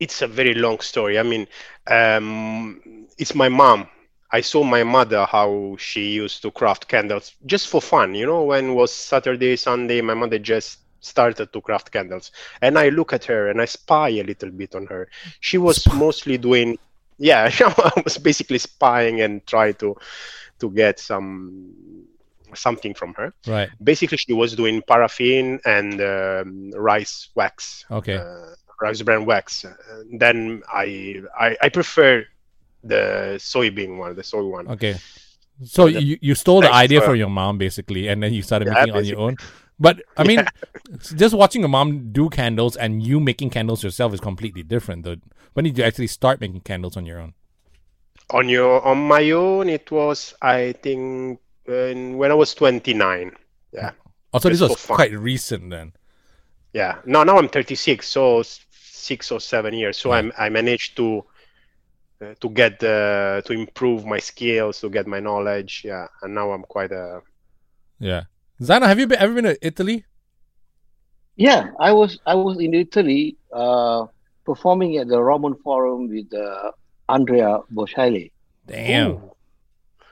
It's 0.01 0.23
a 0.23 0.27
very 0.27 0.55
long 0.55 0.81
story. 0.81 1.19
I 1.19 1.23
mean, 1.23 1.47
um, 1.87 3.07
it's 3.19 3.35
my 3.35 3.49
mom. 3.49 3.89
I 4.33 4.41
saw 4.41 4.65
my 4.65 4.83
mother 4.83 5.27
how 5.27 5.77
she 5.79 6.11
used 6.11 6.43
to 6.43 6.51
craft 6.51 6.89
candles 6.89 7.35
just 7.45 7.69
for 7.69 7.81
fun. 7.81 8.15
You 8.15 8.27
know, 8.27 8.43
when 8.43 8.71
it 8.71 8.73
was 8.73 8.93
Saturday, 8.93 9.57
Sunday, 9.57 10.01
my 10.01 10.15
mother 10.15 10.39
just 10.39 10.79
started 11.01 11.53
to 11.53 11.61
craft 11.61 11.93
candles, 11.93 12.31
and 12.63 12.79
I 12.79 12.89
look 12.89 13.13
at 13.13 13.25
her 13.25 13.49
and 13.51 13.61
I 13.61 13.67
spy 13.67 14.09
a 14.09 14.23
little 14.23 14.51
bit 14.51 14.75
on 14.75 14.87
her. 14.87 15.09
She 15.41 15.59
was 15.59 15.87
mostly 15.93 16.39
doing, 16.39 16.79
yeah, 17.19 17.51
I 17.61 18.03
was 18.03 18.17
basically 18.19 18.59
spying 18.59 19.21
and 19.21 19.47
try 19.47 19.73
to 19.73 19.97
to 20.61 20.71
get 20.71 20.99
some 20.99 22.02
something 22.55 22.95
from 22.95 23.15
her. 23.15 23.33
Right. 23.47 23.71
Basically, 23.83 24.19
she 24.19 24.33
was 24.33 24.55
doing 24.55 24.83
paraffin 24.83 25.61
and 25.65 26.01
um, 26.01 26.71
rice 26.73 27.29
wax. 27.35 27.85
Okay. 27.91 28.17
Uh, 28.17 28.55
rice 28.81 29.03
bran 29.03 29.25
wax. 29.25 29.65
Uh, 29.65 29.75
then 30.19 30.63
I, 30.73 31.23
I 31.39 31.57
I 31.63 31.69
prefer 31.69 32.25
the 32.85 33.37
soybean 33.39 33.99
one, 33.99 34.17
the 34.17 34.25
soy 34.25 34.45
one. 34.45 34.69
Okay. 34.69 34.97
So 35.65 35.89
the, 35.89 36.03
you, 36.03 36.19
you 36.21 36.35
stole 36.35 36.61
the 36.61 36.73
idea 36.73 37.01
from 37.01 37.17
your 37.17 37.31
mom 37.31 37.59
basically, 37.59 38.09
and 38.09 38.23
then 38.23 38.33
you 38.33 38.43
started 38.43 38.67
yeah, 38.67 38.75
making 38.75 38.95
basically. 38.95 39.13
on 39.15 39.19
your 39.19 39.29
own. 39.29 39.37
But 39.79 40.03
I 40.17 40.25
mean, 40.25 40.39
yeah. 40.39 40.97
just 41.15 41.35
watching 41.35 41.65
a 41.65 41.69
mom 41.69 42.13
do 42.13 42.29
candles 42.29 42.77
and 42.77 43.03
you 43.03 43.21
making 43.21 43.51
candles 43.51 43.83
yourself 43.83 44.13
is 44.15 44.21
completely 44.21 44.63
different. 44.63 45.05
Though, 45.05 45.17
when 45.55 45.65
did 45.65 45.79
you 45.79 45.85
actually 45.85 46.09
start 46.09 46.41
making 46.41 46.61
candles 46.61 46.97
on 46.97 47.07
your 47.07 47.21
own? 47.21 47.35
On 48.31 48.49
your 48.49 48.85
on 48.87 48.99
my 48.99 49.31
own, 49.31 49.69
it 49.69 49.91
was 49.91 50.35
I 50.43 50.73
think 50.83 51.41
when 51.67 52.31
I 52.31 52.35
was 52.35 52.55
29. 52.55 53.33
Yeah. 53.73 53.93
Oh, 54.33 54.39
so 54.39 54.49
this 54.49 54.61
was 54.61 54.87
quite 54.87 55.13
recent 55.13 55.71
then. 55.71 55.93
Yeah. 56.73 56.99
No, 57.05 57.23
now 57.23 57.39
I'm 57.39 57.49
36, 57.49 58.07
so 58.07 58.43
six 59.03 59.31
or 59.33 59.41
seven 59.41 59.75
years. 59.75 59.97
So 59.99 60.13
I'm 60.13 60.33
I 60.39 60.49
managed 60.49 60.97
to 60.97 61.25
uh, 62.23 62.35
to 62.41 62.49
get 62.49 62.83
uh, 62.83 63.43
to 63.43 63.53
improve 63.53 64.07
my 64.07 64.19
skills, 64.19 64.81
to 64.81 64.89
get 64.89 65.07
my 65.07 65.21
knowledge. 65.21 65.83
Yeah, 65.85 66.07
and 66.23 66.35
now 66.35 66.53
I'm 66.53 66.63
quite 66.63 66.93
a. 66.93 67.21
Yeah, 67.99 68.25
Zana, 68.61 68.87
have 68.87 68.99
you 68.99 69.07
been, 69.07 69.19
ever 69.19 69.35
been 69.35 69.45
to 69.45 69.67
Italy? 69.67 70.05
Yeah, 71.37 71.71
I 71.81 71.93
was 71.93 72.19
I 72.27 72.35
was 72.35 72.59
in 72.59 72.75
Italy 72.75 73.37
uh, 73.53 74.07
performing 74.45 74.97
at 74.99 75.09
the 75.09 75.21
Roman 75.21 75.55
Forum 75.57 76.09
with 76.09 76.33
uh, 76.33 76.71
Andrea 77.09 77.61
Bocelli. 77.73 78.31
Damn. 78.67 79.11
Ooh. 79.11 79.37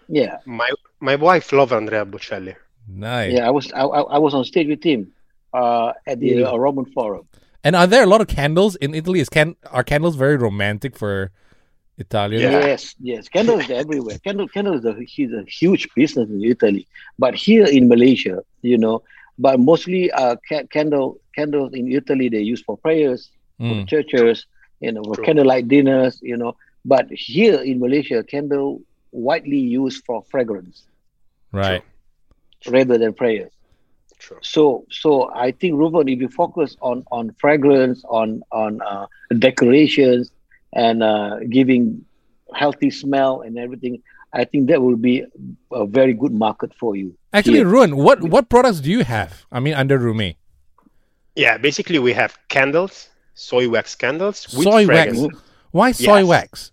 Yeah, 0.08 0.38
My 0.44 0.68
my 1.00 1.16
wife 1.16 1.52
love 1.52 1.72
Andrea 1.72 2.04
Bocelli. 2.04 2.54
Nice. 2.88 3.32
yeah, 3.34 3.46
I 3.46 3.50
was 3.50 3.72
I, 3.72 3.82
I 3.84 4.00
I 4.16 4.18
was 4.18 4.34
on 4.34 4.44
stage 4.44 4.68
with 4.68 4.82
him 4.82 5.12
uh, 5.54 5.92
at 6.06 6.18
the 6.20 6.26
Yeah. 6.28 6.50
uh, 6.50 6.56
Roman 6.56 6.86
Forum. 6.86 7.26
And 7.62 7.76
are 7.76 7.86
there 7.86 8.02
a 8.02 8.06
lot 8.06 8.20
of 8.20 8.28
candles 8.28 8.76
in 8.76 8.94
Italy? 8.94 9.20
Is 9.20 9.28
can 9.28 9.56
are 9.70 9.84
candles 9.84 10.16
very 10.16 10.36
romantic 10.36 10.96
for 10.96 11.30
Italians? 11.98 12.42
Yeah. 12.42 12.60
Yes, 12.66 12.94
yes, 13.00 13.28
candles 13.28 13.68
are 13.70 13.74
everywhere. 13.74 14.18
Candle, 14.24 14.48
candle 14.48 14.74
is 14.78 14.84
a, 14.84 14.94
a 14.96 15.44
huge 15.44 15.88
business 15.94 16.28
in 16.30 16.42
Italy, 16.42 16.86
but 17.18 17.34
here 17.34 17.66
in 17.66 17.88
Malaysia, 17.88 18.42
you 18.62 18.78
know, 18.78 19.02
but 19.38 19.60
mostly 19.60 20.10
uh, 20.12 20.36
ca- 20.48 20.64
candle 20.72 21.20
candles 21.36 21.74
in 21.74 21.92
Italy 21.92 22.28
they 22.28 22.40
use 22.40 22.62
for 22.62 22.76
prayers, 22.78 23.30
for 23.58 23.74
Mm. 23.76 23.86
churches, 23.88 24.46
you 24.80 24.90
know, 24.92 25.02
for 25.04 25.16
True. 25.16 25.24
candlelight 25.26 25.68
dinners, 25.68 26.18
you 26.22 26.36
know. 26.36 26.56
But 26.84 27.06
here 27.12 27.60
in 27.60 27.78
Malaysia, 27.78 28.24
candle 28.24 28.80
widely 29.12 29.58
used 29.58 30.02
for 30.06 30.22
fragrance 30.32 30.86
Right. 31.52 31.82
rather 32.68 32.98
than 32.98 33.12
prayers. 33.14 33.50
True. 34.18 34.38
So, 34.42 34.84
so 34.90 35.30
I 35.34 35.50
think 35.52 35.74
Ruben, 35.78 36.08
if 36.08 36.20
you 36.20 36.28
focus 36.28 36.76
on 36.82 37.04
on 37.10 37.34
fragrance, 37.40 38.04
on 38.08 38.42
on 38.52 38.82
uh, 38.82 39.06
decorations, 39.38 40.30
and 40.74 41.02
uh, 41.02 41.38
giving 41.48 42.04
healthy 42.54 42.90
smell 42.90 43.40
and 43.40 43.58
everything, 43.58 44.02
I 44.32 44.44
think 44.44 44.68
that 44.68 44.82
will 44.82 44.96
be 44.96 45.24
a 45.72 45.86
very 45.86 46.12
good 46.12 46.32
market 46.32 46.74
for 46.74 46.96
you. 46.96 47.16
Actually, 47.32 47.58
here. 47.58 47.66
Ruan, 47.68 47.96
what 47.96 48.22
what 48.22 48.48
products 48.50 48.80
do 48.80 48.90
you 48.90 49.04
have? 49.04 49.46
I 49.50 49.58
mean, 49.60 49.74
under 49.74 49.98
Rumme. 49.98 50.36
Yeah, 51.36 51.56
basically 51.58 51.98
we 51.98 52.12
have 52.12 52.36
candles, 52.48 53.08
soy 53.34 53.68
wax 53.68 53.94
candles 53.94 54.52
with 54.52 54.64
Soy 54.64 54.86
wax. 54.86 55.16
Why 55.70 55.92
soy 55.92 56.18
Yes. 56.18 56.26
wax? 56.26 56.72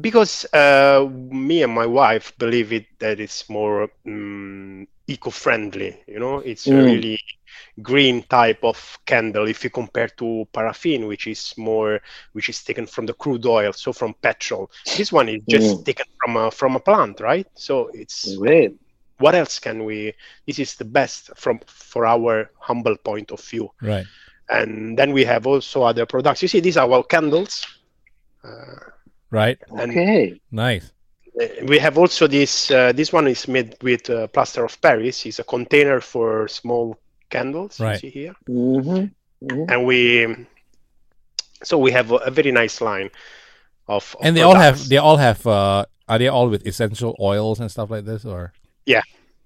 Because 0.00 0.44
uh, 0.52 1.06
me 1.12 1.62
and 1.62 1.72
my 1.72 1.86
wife 1.86 2.32
believe 2.38 2.72
it 2.72 2.86
that 3.00 3.20
it's 3.20 3.48
more 3.48 3.88
um, 4.06 4.86
eco-friendly. 5.06 6.02
You 6.06 6.18
know, 6.20 6.38
it's 6.38 6.70
a 6.70 6.76
Mm. 6.76 6.82
really 6.82 7.18
green 7.82 8.22
type 8.22 8.64
of 8.64 8.98
candle 9.06 9.48
if 9.48 9.64
you 9.64 9.70
compare 9.70 10.08
to 10.18 10.46
paraffin, 10.52 11.06
which 11.06 11.26
is 11.26 11.54
more, 11.56 12.00
which 12.32 12.48
is 12.48 12.62
taken 12.64 12.86
from 12.86 13.06
the 13.06 13.14
crude 13.14 13.46
oil, 13.46 13.72
so 13.72 13.92
from 13.92 14.14
petrol. 14.22 14.70
This 14.96 15.12
one 15.12 15.28
is 15.28 15.42
just 15.48 15.84
Mm. 15.84 15.86
taken 15.86 16.06
from 16.22 16.36
a 16.36 16.50
from 16.50 16.76
a 16.76 16.80
plant, 16.80 17.20
right? 17.20 17.46
So 17.54 17.88
it's 17.92 18.38
Great. 18.38 18.78
what 19.18 19.34
else 19.34 19.58
can 19.58 19.84
we? 19.84 20.14
This 20.46 20.58
is 20.58 20.76
the 20.76 20.84
best 20.84 21.30
from 21.36 21.60
for 21.66 22.06
our 22.06 22.50
humble 22.60 22.96
point 22.96 23.30
of 23.32 23.40
view. 23.42 23.70
Right. 23.80 24.06
And 24.48 24.98
then 24.98 25.12
we 25.12 25.24
have 25.24 25.46
also 25.46 25.82
other 25.82 26.06
products. 26.06 26.42
You 26.42 26.48
see, 26.48 26.60
these 26.60 26.76
are 26.76 26.90
our 26.90 27.02
candles. 27.04 27.66
Uh, 28.44 28.74
Right. 29.30 29.58
And- 29.76 29.90
Okay. 29.90 30.40
Nice. 30.50 30.92
Uh, 31.40 31.46
we 31.66 31.78
have 31.78 31.96
also 31.98 32.26
this 32.26 32.70
uh, 32.70 32.90
this 32.92 33.12
one 33.12 33.28
is 33.28 33.46
made 33.46 33.76
with 33.82 34.10
uh, 34.10 34.26
plaster 34.28 34.64
of 34.64 34.74
paris 34.80 35.24
it's 35.24 35.38
a 35.38 35.44
container 35.44 36.00
for 36.00 36.48
small 36.48 36.96
candles 37.30 37.78
Right. 37.78 38.02
you 38.02 38.10
see 38.10 38.10
here 38.10 38.34
hmm 38.46 39.04
hmm 39.48 39.64
and 39.70 39.84
we 39.86 40.34
so 41.62 41.78
we 41.78 41.92
have 41.92 42.10
a, 42.10 42.16
a 42.26 42.30
very 42.30 42.50
nice 42.50 42.80
line 42.80 43.10
of, 43.86 44.16
of 44.18 44.26
And 44.26 44.36
they 44.36 44.42
all 44.42 44.56
have 44.56 44.88
they 44.88 44.96
all 44.98 45.16
have 45.16 45.46
uh 45.46 45.84
are 46.08 46.18
they 46.18 46.26
all 46.28 46.48
with 46.48 46.66
essential 46.66 47.14
oils 47.20 47.60
and 47.60 47.70
stuff 47.70 47.88
like 47.90 48.04
this 48.04 48.24
or 48.24 48.52
Yeah, 48.86 49.02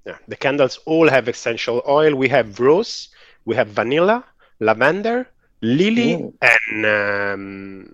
yeah 0.06 0.16
the 0.28 0.36
candles 0.36 0.78
all 0.86 1.08
have 1.10 1.28
essential 1.28 1.82
oil 1.86 2.14
we 2.14 2.28
have 2.28 2.58
rose 2.60 3.08
we 3.44 3.54
have 3.56 3.68
vanilla 3.68 4.24
lavender 4.60 5.28
lily 5.60 6.16
Mm. 6.16 6.32
and 6.40 6.86
um, 6.86 7.88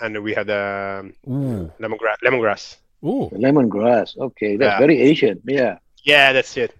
and 0.00 0.22
we 0.22 0.34
have 0.34 0.46
the 0.46 1.12
Ooh. 1.28 1.70
lemongrass 1.80 2.16
lemongrass 2.24 2.76
Ooh. 3.04 3.28
Lemongrass. 3.34 4.16
Okay, 4.16 4.56
that's 4.56 4.74
Yeah. 4.74 4.78
very 4.78 5.00
Asian. 5.00 5.40
Yeah. 5.44 5.78
yeah 6.04 6.32
that's 6.32 6.56
it 6.56 6.72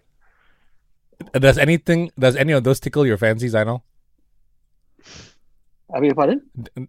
Does 1.33 1.59
anything 1.59 2.11
does 2.19 2.35
any 2.37 2.53
of 2.53 2.65
those 2.65 2.81
tickle 2.81 3.05
your 3.07 3.19
fancies, 3.19 3.55
I 3.55 3.65
know? 3.65 3.83
I 5.95 6.01
beg 6.01 6.07
your 6.07 6.15
pardon? 6.15 6.43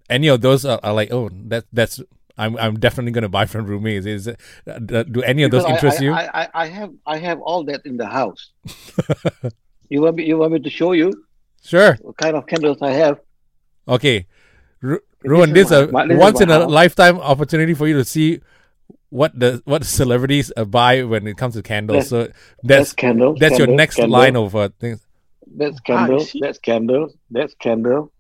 Any 0.10 0.27
of 0.29 0.41
those 0.41 0.65
are, 0.65 0.79
are 0.82 0.94
like, 0.94 1.12
oh, 1.12 1.29
that 1.51 1.65
that's 1.72 2.01
I'm 2.38 2.58
I'm 2.58 2.79
definitely 2.79 3.12
gonna 3.12 3.29
buy 3.29 3.46
from 3.46 3.65
Rumme. 3.67 3.88
Is, 4.00 4.05
is 4.05 4.27
it, 4.27 4.39
uh, 4.67 4.79
do 5.03 5.22
any 5.22 5.44
of 5.44 5.51
those 5.51 5.63
Because 5.63 5.72
I- 5.72 5.75
interest 5.75 6.00
I, 6.00 6.03
you? 6.03 6.12
I, 6.13 6.24
I, 6.41 6.48
I 6.53 6.67
have 6.67 6.91
I 7.05 7.17
have 7.17 7.39
all 7.41 7.63
that 7.65 7.86
in 7.86 7.98
the 7.98 8.08
house. 8.08 8.51
you 9.89 10.01
want 10.01 10.15
me 10.17 10.25
you 10.25 10.38
want 10.38 10.53
me 10.53 10.60
to 10.60 10.70
show 10.70 10.91
you 10.94 11.12
sure. 11.63 11.96
what 12.01 12.17
kind 12.17 12.36
of 12.36 12.48
candles 12.48 12.79
I 12.82 12.91
have? 12.91 13.20
Okay. 13.88 14.27
Ru- 14.82 15.03
This 15.25 15.32
Ruan, 15.32 15.53
this 15.53 15.65
is 15.67 15.72
a 15.72 15.88
my- 15.91 16.05
this 16.08 16.15
is 16.17 16.22
once 16.22 16.39
my 16.39 16.44
in 16.44 16.50
a 16.51 16.60
house. 16.62 16.72
lifetime 16.72 17.20
opportunity 17.20 17.74
for 17.74 17.88
you 17.88 17.96
to 17.98 18.05
see 18.05 18.41
what 19.10 19.32
the 19.39 19.62
what 19.65 19.84
celebrities 19.84 20.51
uh, 20.55 20.65
buy 20.65 21.03
when 21.03 21.25
it 21.27 21.38
comes 21.38 21.53
to 21.55 21.63
candles. 21.63 22.10
That's- 22.10 22.10
so 22.10 22.20
That's 22.27 22.34
that's 22.63 22.94
candles. 22.94 23.39
that's 23.39 23.58
your 23.58 23.67
next 23.67 23.96
candles, 23.96 24.12
line 24.20 24.36
of 24.36 24.55
uh, 24.55 24.70
things. 24.79 25.00
That's 25.48 25.77
Ah, 25.79 25.84
candles. 25.86 26.29
see. 26.32 26.39
that's 26.41 26.60
candles. 26.60 27.13
That's 27.32 27.53
candle. 27.55 28.12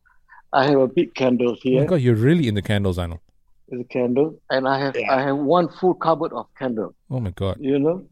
I 0.53 0.65
have 0.69 0.79
a 0.79 0.87
big 0.87 1.13
candle 1.15 1.55
here. 1.61 1.79
Oh 1.79 1.83
my 1.83 1.87
god, 1.87 2.01
you're 2.01 2.15
really 2.15 2.47
into 2.47 2.61
candles, 2.61 2.97
I 2.97 3.07
know. 3.07 3.19
There's 3.67 3.81
a 3.81 3.85
candle, 3.85 4.39
and 4.49 4.67
I 4.67 4.79
have 4.79 4.95
Yeah. 4.95 5.13
I 5.15 5.21
have 5.21 5.37
one 5.37 5.67
full 5.69 5.95
cupboard 5.95 6.31
of 6.33 6.45
candles. 6.57 6.93
Oh 7.11 7.19
my 7.19 7.31
god. 7.31 7.57
You 7.59 7.77
know, 7.79 8.05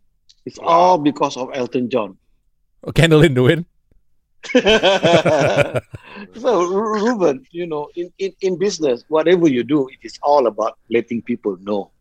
it's 0.46 0.60
all 0.62 0.98
because 0.98 1.38
of 1.38 1.50
Elton 1.54 1.90
John. 1.90 2.18
A 2.86 2.92
candle 2.92 3.24
in 3.24 3.34
the 3.34 3.44
wind. 3.44 3.66
so 6.36 6.64
Ru- 6.66 7.06
Ruben, 7.06 7.46
you 7.52 7.66
know, 7.66 7.90
in, 7.96 8.12
in, 8.20 8.34
in 8.42 8.58
business, 8.58 9.04
whatever 9.08 9.48
you 9.48 9.64
do, 9.64 9.88
it 9.90 10.00
is 10.04 10.20
all 10.22 10.48
about 10.48 10.78
letting 10.90 11.22
people 11.22 11.58
know. 11.62 11.92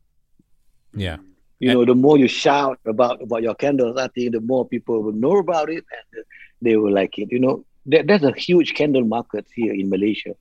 Yeah. 0.94 1.18
You 1.60 1.72
know, 1.72 1.84
the 1.84 1.94
more 1.94 2.18
you 2.18 2.26
shout 2.26 2.80
about 2.86 3.22
about 3.22 3.42
your 3.42 3.54
candles, 3.54 3.96
I 3.96 4.08
think 4.08 4.32
the 4.32 4.40
more 4.40 4.66
people 4.66 5.00
will 5.00 5.12
know 5.12 5.36
about 5.36 5.70
it 5.70 5.84
and 6.14 6.24
they 6.60 6.76
will 6.76 6.92
like 6.92 7.18
it. 7.18 7.30
You 7.30 7.38
know, 7.38 7.64
there, 7.86 8.02
there's 8.02 8.24
a 8.24 8.32
huge 8.32 8.74
candle 8.74 9.04
market 9.04 9.46
here 9.54 9.72
in 9.72 9.88
Malaysia. 9.88 10.34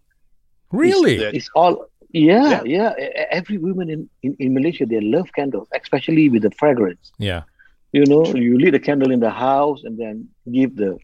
Really? 0.71 1.21
Yeah. 1.21 1.29
It's 1.31 1.49
all 1.53 1.85
yeah, 2.11 2.63
Yeah. 2.65 2.93
yeah. 2.97 3.25
Every 3.29 3.57
woman 3.59 3.89
in, 3.89 4.09
in, 4.23 4.35
in 4.39 4.53
Malaysia 4.55 4.85
they 4.87 4.99
love 4.99 5.29
candles, 5.33 5.67
especially 5.79 6.27
with 6.29 6.41
the 6.41 6.51
fragrance. 6.51 7.11
Yeah. 7.19 7.43
You 7.93 8.05
know, 8.05 8.25
you 8.25 8.57
lit 8.57 8.73
a 8.73 8.79
candle 8.79 9.11
in 9.11 9.19
the 9.19 9.29
house 9.29 9.83
and 9.83 9.97
then 9.99 10.27
give 10.51 10.75
the 10.75 10.97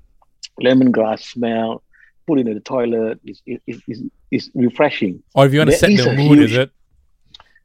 lemongrass 0.61 1.21
smell, 1.23 1.83
put 2.25 2.39
it 2.39 2.47
in 2.47 2.53
the 2.53 2.59
toilet. 2.59 3.19
It's 3.23 3.41
it, 3.45 3.61
it, 3.67 3.81
it's, 3.87 4.01
it's 4.31 4.49
refreshing. 4.53 5.23
Or 5.33 5.45
if 5.45 5.53
you 5.53 5.59
want 5.59 5.71
to 5.71 5.77
There 5.77 5.97
set 5.97 6.03
the 6.03 6.11
a 6.11 6.15
mood, 6.15 6.39
is 6.39 6.55
it? 6.55 6.71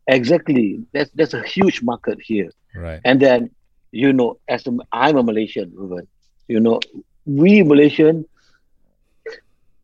Exactly. 0.06 0.84
That's 0.92 1.10
that's 1.14 1.34
a 1.34 1.42
huge 1.42 1.82
market 1.82 2.18
here. 2.20 2.50
Right. 2.74 3.00
And 3.04 3.20
then, 3.20 3.50
you 3.90 4.12
know, 4.12 4.38
as 4.48 4.66
a, 4.66 4.76
I'm 4.92 5.16
a 5.16 5.22
Malaysian, 5.22 5.72
Ruben, 5.74 6.06
you 6.48 6.60
know, 6.60 6.80
we 7.24 7.62
Malaysian, 7.62 8.24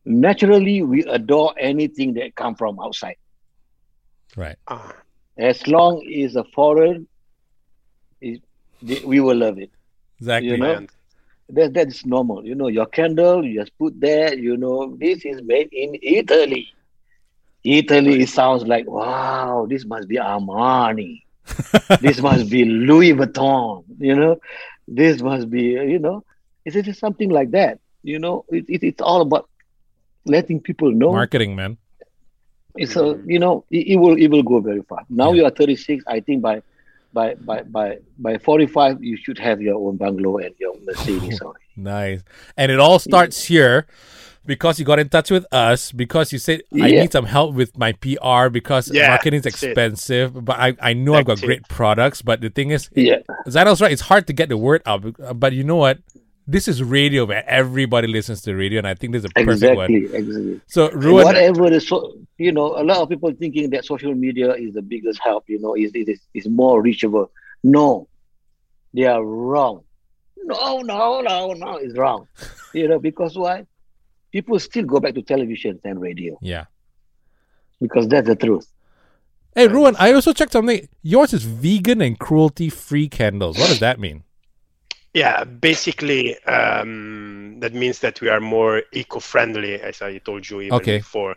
naturally, 0.05 0.83
we 0.83 1.05
adore 1.05 1.55
anything 1.59 2.15
that 2.15 2.35
come 2.35 2.55
from 2.55 2.81
outside. 2.81 3.17
Right. 4.37 4.57
Ah, 4.67 4.95
As 5.37 5.67
long 5.67 6.05
as 6.12 6.37
a 6.37 6.45
foreign, 6.45 7.07
is 8.21 8.38
we 8.83 9.21
will 9.21 9.37
love 9.37 9.59
it. 9.59 9.71
Exactly. 10.19 10.50
You 10.50 10.57
know? 10.59 10.87
That, 11.50 11.75
that 11.75 11.88
is 11.88 12.05
normal. 12.05 12.45
You 12.45 12.55
know, 12.55 12.69
your 12.69 12.87
candle, 12.87 13.45
you 13.45 13.61
just 13.61 13.76
put 13.78 13.99
there, 14.00 14.35
you 14.35 14.57
know, 14.57 14.95
this 14.97 15.25
is 15.25 15.40
made 15.43 15.69
in 15.73 15.99
Italy. 16.02 16.69
Italy 17.64 18.26
sounds 18.26 18.64
like, 18.67 18.87
wow, 18.88 19.67
this 19.69 19.85
must 19.85 20.09
be 20.09 20.17
Armani. 20.17 21.23
this 22.00 22.21
must 22.21 22.50
be 22.50 22.64
Louis 22.64 23.14
Vuitton, 23.14 23.85
you 23.99 24.14
know, 24.14 24.38
this 24.87 25.23
must 25.23 25.49
be, 25.50 25.62
you 25.62 25.99
know, 25.99 26.23
it's 26.64 26.76
just 26.76 27.00
something 27.00 27.31
like 27.31 27.50
that. 27.52 27.78
You 28.02 28.19
know, 28.19 28.45
it, 28.50 28.67
it, 28.69 28.83
it's 28.85 29.00
all 29.00 29.23
about 29.23 29.49
letting 30.26 30.61
people 30.61 30.90
know. 30.93 31.12
Marketing, 31.12 31.57
man. 31.57 31.78
It's 32.76 32.95
a, 32.97 33.19
you 33.26 33.38
know, 33.38 33.64
it, 33.71 33.88
it 33.88 33.97
will 33.97 34.17
it 34.17 34.28
will 34.28 34.43
go 34.43 34.61
very 34.61 34.83
far. 34.83 35.05
Now 35.09 35.33
Yeah. 35.33 35.40
you 35.40 35.45
are 35.47 35.50
36. 35.50 36.05
I 36.07 36.21
think 36.21 36.43
by 36.43 36.62
by 37.12 37.35
by 37.35 37.62
by 37.62 37.99
by 38.19 38.38
45 38.38 39.03
you 39.03 39.17
should 39.17 39.38
have 39.38 39.61
your 39.61 39.77
own 39.77 39.97
bungalow 39.97 40.38
and 40.38 40.55
your 40.59 40.71
own 40.75 40.85
Mercedes. 40.85 41.41
on. 41.43 41.55
Nice. 41.77 42.23
And 42.57 42.71
it 42.73 42.79
all 42.81 42.99
starts 42.99 43.45
here 43.45 43.87
because 44.45 44.79
you 44.79 44.85
got 44.85 44.99
in 44.99 45.09
touch 45.09 45.31
with 45.31 45.47
us 45.53 45.93
because 45.93 46.33
you 46.33 46.38
said 46.38 46.62
I 46.75 46.91
need 46.91 47.12
some 47.12 47.27
help 47.27 47.55
with 47.55 47.77
my 47.79 47.93
PR 47.93 48.49
because 48.50 48.91
Yeah, 48.91 49.09
marketing's 49.09 49.45
that's 49.45 49.62
it. 49.62 49.71
expensive. 49.71 50.45
But 50.45 50.59
I, 50.59 50.77
I 50.81 50.93
know 50.95 51.15
I've 51.15 51.27
got 51.27 51.38
it. 51.38 51.47
great 51.47 51.69
products. 51.69 52.23
But 52.23 52.41
the 52.41 52.50
thing 52.50 52.71
is, 52.71 52.88
Yeah, 52.95 53.19
Zainal's 53.47 53.81
right. 53.81 53.93
It's 53.93 54.03
hard 54.03 54.27
to 54.27 54.33
get 54.33 54.49
the 54.49 54.57
word 54.57 54.83
out. 54.87 55.05
But 55.38 55.53
you 55.53 55.65
know 55.65 55.77
what? 55.77 55.99
This 56.50 56.67
is 56.67 56.83
radio, 56.83 57.26
where 57.26 57.45
Everybody 57.47 58.09
listens 58.09 58.40
to 58.43 58.55
radio, 58.55 58.78
and 58.78 58.87
I 58.87 58.95
think 58.95 59.12
this 59.12 59.21
is 59.21 59.31
a 59.31 59.45
perfect 59.45 59.76
one. 59.76 59.93
exactly, 59.93 60.19
exactly. 60.19 60.61
So, 60.67 60.90
Ruan, 60.93 61.25
Whatever 61.25 61.69
the 61.69 61.78
so, 61.78 62.14
you 62.38 62.52
know, 62.52 62.69
a 62.75 62.83
lot 62.83 63.02
of 63.02 63.11
people 63.11 63.31
thinking 63.35 63.69
that 63.71 63.85
social 63.85 64.14
media 64.14 64.55
is 64.55 64.73
the 64.73 64.81
biggest 64.81 65.21
help. 65.23 65.45
You 65.47 65.61
know, 65.61 65.75
is 65.76 65.93
is 65.95 66.19
is 66.33 66.49
more 66.49 66.81
reachable. 66.81 67.31
No, 67.62 68.09
they 68.95 69.05
are 69.05 69.23
wrong. 69.23 69.83
no, 70.38 70.81
no, 70.81 71.21
no, 71.21 71.52
no, 71.52 71.76
it's 71.76 71.99
wrong. 71.99 72.26
you 72.73 72.88
know, 72.88 72.99
because 72.99 73.37
why? 73.37 73.67
People 74.33 74.59
still 74.59 74.85
go 74.85 75.00
back 75.00 75.14
to 75.17 75.23
television 75.23 75.78
and 75.85 76.00
radio. 76.00 76.38
Yeah. 76.40 76.64
Because 77.78 78.09
that's 78.09 78.26
the 78.26 78.37
truth. 78.37 78.67
Hey, 79.55 79.69
Ruan, 79.69 79.97
I 79.99 80.12
also 80.12 80.33
checked 80.33 80.52
something. 80.52 80.88
Yours 81.02 81.35
is 81.35 81.43
vegan 81.45 82.00
and 82.00 82.19
cruelty 82.19 82.71
free 82.71 83.09
candles. 83.09 83.59
What 83.59 83.69
does 83.69 83.81
that 83.81 84.00
mean? 84.00 84.25
Yeah, 85.15 85.45
basically, 85.45 86.37
um, 86.45 87.59
that 87.61 87.73
means 87.75 87.99
that 88.00 88.21
we 88.21 88.29
are 88.29 88.41
more 88.41 88.83
eco-friendly, 88.93 89.81
as 89.81 90.03
I 90.03 90.19
told 90.19 90.49
you 90.49 90.61
even 90.61 90.77
Okay. 90.77 90.93
before. 90.93 91.35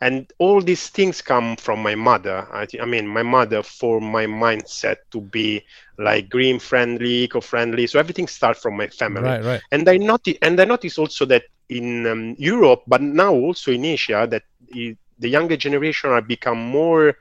And 0.00 0.30
all 0.38 0.60
these 0.60 0.88
things 0.88 1.22
come 1.22 1.56
from 1.56 1.82
my 1.82 1.94
mother. 1.94 2.46
I, 2.52 2.66
thi- 2.66 2.80
I 2.80 2.84
mean, 2.84 3.06
my 3.06 3.22
mother 3.22 3.62
for 3.62 4.00
my 4.00 4.26
mindset 4.26 4.96
to 5.12 5.20
be 5.20 5.62
like 5.98 6.28
green-friendly, 6.30 7.24
eco-friendly. 7.24 7.86
So 7.86 7.98
everything 7.98 8.26
starts 8.26 8.60
from 8.60 8.76
my 8.76 8.88
family. 8.88 9.22
Right, 9.22 9.44
right. 9.44 9.60
And 9.70 9.88
I 9.88 9.96
notice, 9.98 10.36
and 10.42 10.60
I 10.60 10.64
notice 10.64 10.98
also 10.98 11.24
that 11.26 11.44
in 11.68 12.06
um, 12.06 12.34
Europe, 12.38 12.82
but 12.86 13.00
now 13.00 13.32
also 13.32 13.70
in 13.72 13.84
Asia, 13.84 14.26
that 14.30 14.42
the 14.72 14.96
younger 15.28 15.56
generation 15.56 16.10
are 16.10 16.20
become 16.22 16.58
more 16.58 17.14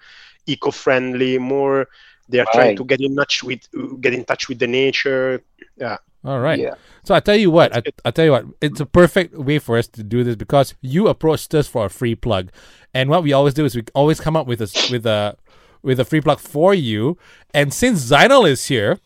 eco-friendly, 0.48 1.38
more. 1.38 1.88
They 2.32 2.40
are 2.40 2.48
trying 2.54 2.78
to 2.78 2.86
get 2.86 3.00
in 3.02 3.16
touch 3.16 3.44
with 3.44 3.62
get 4.02 4.14
in 4.14 4.24
touch 4.26 4.50
with 4.50 4.60
the 4.60 4.68
nature. 4.68 5.44
Yeah. 5.78 5.98
All 6.24 6.40
right. 6.40 6.60
Yeah. 6.60 6.76
So 7.04 7.16
I 7.16 7.20
tell 7.20 7.36
you 7.36 7.50
what, 7.50 7.76
I, 7.76 7.82
I 8.06 8.12
tell 8.12 8.26
you 8.26 8.32
what, 8.32 8.46
it's 8.62 8.80
a 8.80 8.86
perfect 8.86 9.36
way 9.36 9.58
for 9.58 9.78
us 9.78 9.88
to 9.90 10.04
do 10.04 10.24
this 10.24 10.36
because 10.36 10.76
you 10.82 11.08
approached 11.08 11.54
us 11.56 11.68
for 11.68 11.86
a 11.86 11.90
free 11.90 12.14
plug, 12.16 12.52
and 12.94 13.10
what 13.10 13.24
we 13.24 13.34
always 13.34 13.56
do 13.56 13.66
is 13.66 13.76
we 13.76 13.84
always 13.96 14.20
come 14.20 14.36
up 14.36 14.46
with 14.48 14.62
a 14.62 14.66
s- 14.66 14.92
with 14.92 15.06
a 15.08 15.36
with 15.82 16.00
a 16.00 16.06
free 16.06 16.22
plug 16.22 16.40
for 16.40 16.74
you. 16.76 17.18
And 17.56 17.74
since 17.74 18.06
Zainal 18.12 18.48
is 18.48 18.68
here, 18.68 19.00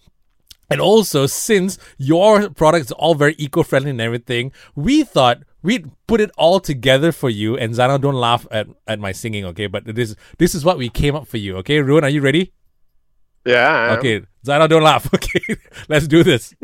and 0.70 0.82
also 0.82 1.26
since 1.26 1.78
your 1.98 2.50
product 2.50 2.86
is 2.88 2.92
all 2.92 3.16
very 3.16 3.36
eco-friendly 3.38 3.92
and 3.92 4.02
everything, 4.02 4.52
we 4.76 5.04
thought 5.06 5.44
we'd 5.64 5.90
put 6.08 6.20
it 6.20 6.32
all 6.38 6.60
together 6.60 7.14
for 7.14 7.30
you. 7.30 7.56
And 7.58 7.74
Zainal, 7.74 8.02
don't 8.02 8.16
laugh 8.16 8.46
at, 8.52 8.68
at 8.88 9.00
my 9.00 9.14
singing, 9.14 9.46
okay? 9.46 9.68
But 9.68 9.86
this 9.96 10.16
this 10.38 10.54
is 10.54 10.66
what 10.66 10.78
we 10.78 10.90
came 10.90 11.16
up 11.16 11.28
for 11.28 11.38
you, 11.38 11.56
okay? 11.58 11.80
Ruan, 11.80 12.04
are 12.04 12.10
you 12.10 12.20
ready? 12.20 12.52
Yeah. 13.46 13.96
Okay, 13.98 14.22
Zainal, 14.46 14.68
don't 14.70 14.84
laugh. 14.84 15.08
Okay, 15.14 15.56
let's 15.88 16.08
do 16.08 16.24
this. 16.24 16.54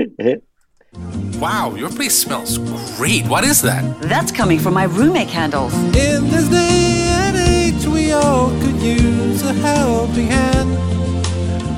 Wow, 1.40 1.74
your 1.76 1.90
place 1.90 2.16
smells 2.16 2.58
great. 2.98 3.26
What 3.26 3.44
is 3.44 3.62
that? 3.64 3.84
That's 4.02 4.32
coming 4.32 4.60
from 4.60 4.74
my 4.76 4.86
Rumme 4.86 5.26
candles. 5.28 5.74
In 5.74 6.30
this 6.30 6.48
day 6.50 7.08
and 7.08 7.36
age, 7.38 7.86
we 7.88 8.12
all 8.12 8.50
could 8.62 8.76
use 8.80 9.42
a 9.44 9.54
helping 9.54 10.28
hand. 10.28 10.70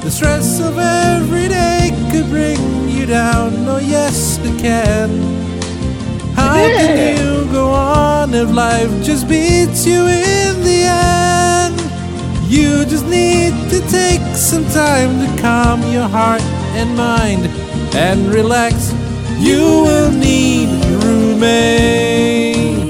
The 0.02 0.12
stress 0.12 0.60
of 0.60 0.78
every 0.78 1.48
day 1.48 1.92
could 2.12 2.28
bring 2.30 2.90
you 2.90 3.06
down. 3.06 3.54
Oh, 3.68 3.78
yes, 3.78 4.40
it 4.44 4.60
can. 4.60 5.10
How 6.36 6.56
can 6.56 7.18
you 7.18 7.50
go 7.52 7.70
on 7.70 8.34
if 8.34 8.52
life 8.52 8.92
just 9.04 9.30
beats 9.30 9.86
you 9.86 10.08
in 10.08 10.62
the 10.64 10.84
end? 10.90 11.23
You 12.54 12.86
just 12.86 13.08
need 13.08 13.52
to 13.72 13.80
take 13.90 14.22
some 14.36 14.64
time 14.66 15.20
to 15.22 15.42
calm 15.42 15.82
your 15.92 16.08
heart 16.08 16.44
and 16.78 16.96
mind 16.96 17.48
and 17.96 18.32
relax. 18.32 18.94
You 19.40 19.82
will 19.82 20.12
need 20.12 20.70
Rumme. 21.02 22.13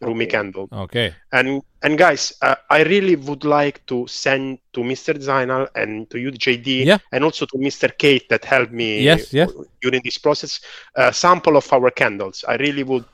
Rumme 0.00 0.22
Okay. 0.22 0.26
Candle. 0.26 0.68
Okay. 0.72 1.14
And 1.32 1.62
and 1.82 1.96
guys, 1.96 2.32
uh, 2.42 2.56
I 2.70 2.82
really 2.82 3.14
would 3.14 3.44
like 3.44 3.86
to 3.86 4.06
send 4.08 4.58
to 4.72 4.80
Mr. 4.80 5.14
Zainal 5.14 5.68
and 5.76 6.10
to 6.10 6.18
you, 6.18 6.32
JD, 6.32 6.86
Yeah. 6.86 6.98
and 7.12 7.22
also 7.22 7.46
to 7.46 7.56
Mr. 7.58 7.96
Kate 7.96 8.28
that 8.30 8.44
helped 8.44 8.72
me 8.72 9.00
Yes, 9.00 9.32
yes. 9.32 9.52
during 9.80 10.00
this 10.04 10.18
process, 10.18 10.60
a 10.96 11.12
sample 11.12 11.56
of 11.56 11.72
our 11.72 11.90
candles. 11.90 12.44
I 12.48 12.56
really 12.56 12.82
would, 12.82 13.04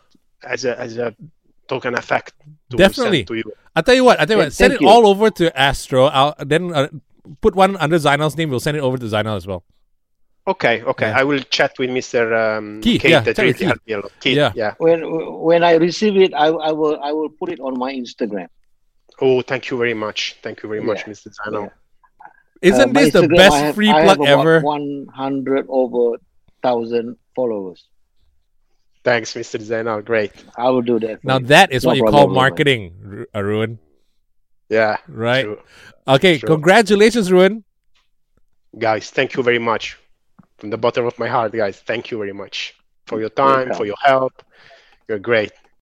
as 0.43 0.65
a 0.65 0.79
as 0.81 0.97
a 0.97 1.15
token 1.73 1.93
effect, 2.03 2.33
to 2.71 2.77
Definitely. 2.85 3.23
to 3.31 3.35
you. 3.41 3.49
I'll 3.75 3.83
tell 3.89 3.99
you 4.01 4.05
what. 4.09 4.17
I'll 4.21 4.27
tell 4.29 4.37
you 4.39 4.43
Yeah, 4.43 4.47
what. 4.49 4.61
Send 4.63 4.73
it 4.77 4.81
you. 4.83 4.89
all 4.93 5.05
over 5.13 5.27
to 5.41 5.45
Astro. 5.69 6.03
I'll 6.19 6.35
then 6.53 6.65
uh, 6.81 6.89
put 7.45 7.53
one 7.65 7.73
under 7.85 7.99
Zainal's 8.07 8.37
name. 8.39 8.49
We'll 8.51 8.67
send 8.69 8.77
it 8.81 8.85
over 8.89 8.99
to 9.03 9.07
Zainal 9.15 9.37
as 9.43 9.47
well. 9.51 9.63
Okay, 10.53 10.77
okay. 10.93 11.09
Yeah. 11.11 11.21
I 11.21 11.23
will 11.29 11.43
chat 11.57 11.73
with 11.81 11.91
Mr. 11.99 12.23
Um, 12.43 12.81
Keith, 12.85 13.03
Kate 13.03 13.11
yeah, 13.15 13.21
that 13.21 13.39
really 13.39 13.53
Keith. 13.55 13.69
helped 13.71 13.87
me 13.87 13.93
a 13.95 14.01
lot. 14.05 14.13
Keith, 14.23 14.37
Yeah. 14.43 14.53
yeah. 14.63 14.73
When 14.79 14.99
when 15.51 15.63
I 15.71 15.73
receive 15.89 16.17
it, 16.27 16.33
I, 16.45 16.47
I 16.69 16.73
will 16.81 16.97
I 17.09 17.13
will 17.19 17.31
put 17.41 17.49
it 17.55 17.61
on 17.61 17.79
my 17.85 17.91
Instagram. 18.03 18.49
Oh, 19.21 19.43
thank 19.51 19.63
you 19.71 19.77
very 19.83 19.95
much. 20.05 20.19
Thank 20.43 20.57
you 20.63 20.69
very 20.73 20.83
much, 20.91 21.01
Yeah, 21.07 21.13
Mr. 21.13 21.29
Zainal. 21.39 21.71
Isn't 22.63 22.91
Uh, 22.91 22.93
my 22.93 23.01
this 23.05 23.13
the 23.13 23.29
best 23.29 23.57
have, 23.57 23.75
free 23.77 23.91
I 23.91 24.03
plug 24.05 24.19
have 24.19 24.41
about 24.41 24.41
ever? 24.41 24.61
100 24.61 25.67
over 25.81 26.05
thousand 26.65 27.17
followers. 27.37 27.81
Thanks, 29.03 29.35
Mr. 29.35 29.59
Zainal. 29.61 30.05
Great. 30.05 30.33
I 30.57 30.69
will 30.69 30.83
do 30.83 30.99
that. 31.01 31.25
Now 31.25 31.39
you. 31.39 31.47
that 31.47 31.73
is 31.73 31.85
No 31.85 31.89
what 31.89 31.97
you 31.97 32.05
call 32.05 32.29
marketing, 32.29 32.95
Ru- 33.01 33.27
uh, 33.35 33.43
Ruan. 33.43 33.79
Yeah. 34.69 34.99
Right? 35.09 35.45
true. 35.45 35.61
Okay. 36.07 36.39
Sure. 36.39 36.49
Congratulations, 36.49 37.33
Ruan. 37.33 37.65
Guys, 38.79 39.11
thank 39.11 39.35
you 39.35 39.43
very 39.43 39.59
much. 39.59 39.99
From 40.59 40.71
the 40.71 40.77
bottom 40.77 41.07
of 41.07 41.19
my 41.19 41.27
heart, 41.27 41.53
guys, 41.53 41.81
thank 41.81 42.11
you 42.11 42.19
very 42.19 42.35
much 42.35 42.75
for 43.07 43.19
your 43.19 43.31
time, 43.31 43.73
for 43.75 43.87
your 43.87 43.97
help. 44.05 44.43
You're 45.09 45.19
great. 45.19 45.53